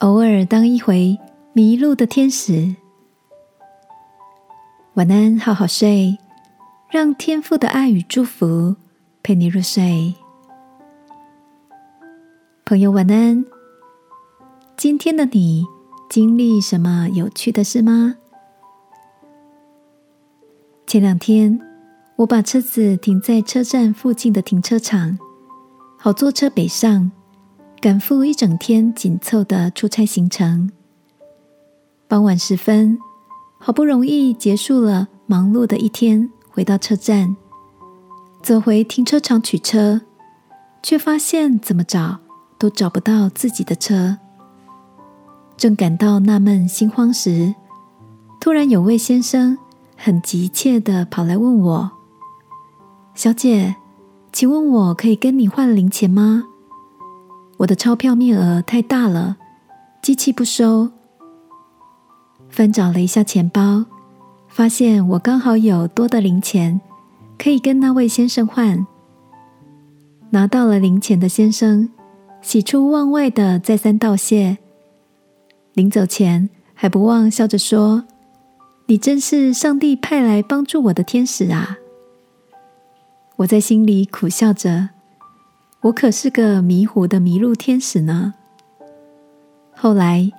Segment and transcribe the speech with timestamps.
[0.00, 1.18] 偶尔当一回
[1.52, 2.74] 迷路的天使。
[4.94, 6.16] 晚安，好好睡，
[6.90, 8.76] 让天父的爱与祝福
[9.22, 10.14] 陪你入睡。
[12.64, 13.44] 朋友，晚安。
[14.74, 15.66] 今天的你
[16.08, 18.14] 经历什么有趣的事吗？
[20.86, 21.60] 前两天，
[22.16, 25.18] 我把车子停在车站附近的停车场，
[25.98, 27.12] 好坐车北上，
[27.80, 30.70] 赶赴一整天紧凑的出差行程。
[32.06, 32.98] 傍晚时分。
[33.62, 37.36] 好不容易结束了忙碌的一天，回到车站，
[38.42, 40.00] 走回停车场取车，
[40.82, 42.20] 却发现怎么找
[42.58, 44.16] 都找不到自己的车。
[45.58, 47.54] 正感到纳闷心慌时，
[48.40, 49.58] 突然有位先生
[49.94, 51.90] 很急切的跑来问我
[53.14, 53.76] ：“小姐，
[54.32, 56.44] 请问我可以跟你换零钱吗？
[57.60, 59.36] 我的钞票面额太大了，
[60.00, 60.90] 机器不收。”
[62.48, 63.84] 翻找了一下钱包，
[64.48, 66.80] 发现我刚好有多的零钱，
[67.38, 68.86] 可以跟那位先生换。
[70.30, 71.90] 拿到了零钱的先生，
[72.40, 74.56] 喜出望外的再三道谢。
[75.74, 78.04] 临走前还不忘笑着说
[78.86, 81.76] ：“你真是上帝派来帮助我的天使啊！”
[83.36, 84.88] 我在心里苦笑着，
[85.82, 88.34] 我可是个迷糊的迷路天使呢。
[89.72, 90.30] 后来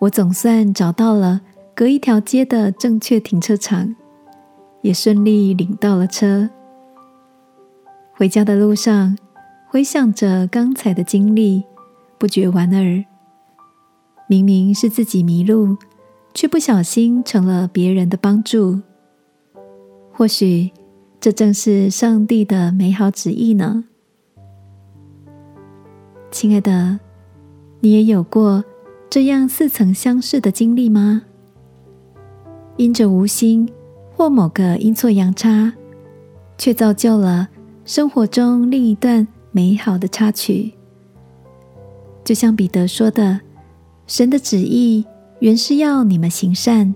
[0.00, 1.40] 我总算找到了。
[1.76, 3.94] 隔一条街的正确停车场，
[4.80, 6.48] 也顺利领到了车。
[8.14, 9.18] 回家的路上，
[9.68, 11.62] 回想着刚才的经历，
[12.16, 13.04] 不觉莞尔。
[14.26, 15.76] 明明是自己迷路，
[16.32, 18.80] 却不小心成了别人的帮助。
[20.10, 20.72] 或许
[21.20, 23.84] 这正是上帝的美好旨意呢。
[26.30, 26.98] 亲爱的，
[27.80, 28.62] 你也有过
[29.08, 31.22] 这样似曾相识的经历吗？
[32.76, 33.66] 因着无心
[34.14, 35.72] 或某个阴错阳差，
[36.58, 37.48] 却造就了
[37.84, 40.72] 生活中另一段美好的插曲。
[42.22, 43.40] 就像彼得说的
[44.06, 45.06] ：“神的旨意
[45.38, 46.94] 原是要你们行善。”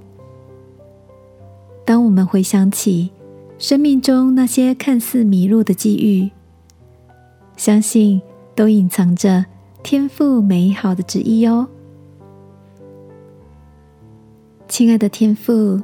[1.86, 3.10] 当我们回想起
[3.58, 6.30] 生命中那些看似迷路的际遇，
[7.56, 8.20] 相信
[8.60, 9.42] 都隐藏着
[9.82, 11.66] 天赋美好的旨意哦。
[14.68, 15.80] 亲爱的天赋，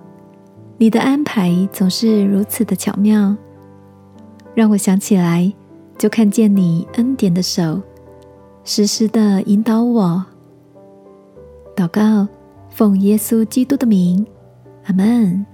[0.76, 3.34] 你的安排总是如此的巧妙，
[4.54, 5.50] 让我想起来
[5.96, 7.80] 就看见你恩典的手，
[8.62, 10.22] 时时的引导我。
[11.74, 12.28] 祷告，
[12.68, 14.26] 奉耶稣基督的名，
[14.84, 15.46] 阿门。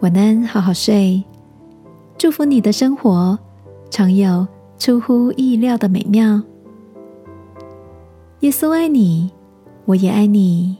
[0.00, 1.22] 晚安，好好睡。
[2.18, 3.38] 祝福你的生活
[3.96, 4.46] 常有
[4.78, 6.42] 出乎意料的美妙。
[8.40, 9.32] 耶稣爱你。
[9.86, 10.76] 我也爱你。